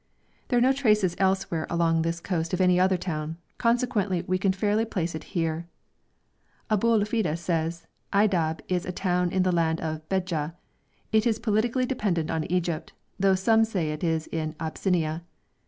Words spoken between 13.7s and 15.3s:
it is in Abyssinia.